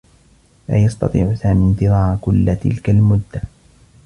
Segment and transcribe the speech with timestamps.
[0.69, 3.41] لا يستطيع سامي انتظار كلّ تلك المدّة.